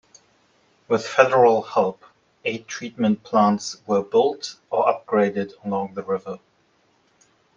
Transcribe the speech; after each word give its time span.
With 0.87 1.05
federal 1.05 1.61
help, 1.61 2.03
eight 2.43 2.67
treatment 2.67 3.21
plants 3.21 3.83
were 3.85 4.01
built 4.01 4.55
or 4.71 4.87
upgraded 4.87 5.53
along 5.63 5.93
the 5.93 6.01
river. 6.01 6.39